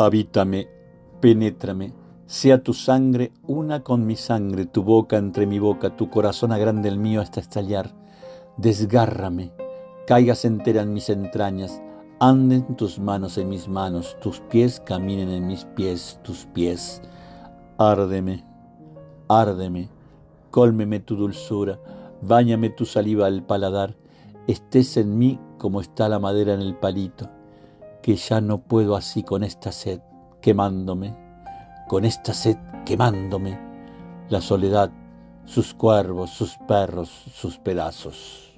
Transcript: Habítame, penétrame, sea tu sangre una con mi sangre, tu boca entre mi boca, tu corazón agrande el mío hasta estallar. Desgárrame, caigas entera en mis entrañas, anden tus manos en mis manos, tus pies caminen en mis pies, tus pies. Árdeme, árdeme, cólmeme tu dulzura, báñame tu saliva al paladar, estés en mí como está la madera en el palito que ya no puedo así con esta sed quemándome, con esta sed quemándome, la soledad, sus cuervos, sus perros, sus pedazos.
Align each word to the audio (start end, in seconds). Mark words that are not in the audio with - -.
Habítame, 0.00 0.68
penétrame, 1.20 1.92
sea 2.24 2.62
tu 2.62 2.72
sangre 2.72 3.32
una 3.48 3.82
con 3.82 4.06
mi 4.06 4.14
sangre, 4.14 4.64
tu 4.64 4.84
boca 4.84 5.16
entre 5.16 5.44
mi 5.44 5.58
boca, 5.58 5.96
tu 5.96 6.08
corazón 6.08 6.52
agrande 6.52 6.88
el 6.88 7.00
mío 7.00 7.20
hasta 7.20 7.40
estallar. 7.40 7.96
Desgárrame, 8.58 9.50
caigas 10.06 10.44
entera 10.44 10.82
en 10.82 10.92
mis 10.92 11.10
entrañas, 11.10 11.82
anden 12.20 12.76
tus 12.76 13.00
manos 13.00 13.38
en 13.38 13.48
mis 13.48 13.66
manos, 13.66 14.16
tus 14.20 14.38
pies 14.38 14.78
caminen 14.78 15.30
en 15.30 15.48
mis 15.48 15.64
pies, 15.64 16.20
tus 16.22 16.46
pies. 16.46 17.02
Árdeme, 17.76 18.44
árdeme, 19.26 19.88
cólmeme 20.52 21.00
tu 21.00 21.16
dulzura, 21.16 21.80
báñame 22.22 22.70
tu 22.70 22.84
saliva 22.84 23.26
al 23.26 23.44
paladar, 23.44 23.96
estés 24.46 24.96
en 24.96 25.18
mí 25.18 25.40
como 25.58 25.80
está 25.80 26.08
la 26.08 26.20
madera 26.20 26.54
en 26.54 26.60
el 26.60 26.76
palito 26.76 27.28
que 28.08 28.16
ya 28.16 28.40
no 28.40 28.62
puedo 28.62 28.96
así 28.96 29.22
con 29.22 29.44
esta 29.44 29.70
sed 29.70 30.00
quemándome, 30.40 31.14
con 31.88 32.06
esta 32.06 32.32
sed 32.32 32.56
quemándome, 32.86 33.60
la 34.30 34.40
soledad, 34.40 34.90
sus 35.44 35.74
cuervos, 35.74 36.30
sus 36.30 36.56
perros, 36.66 37.10
sus 37.10 37.58
pedazos. 37.58 38.57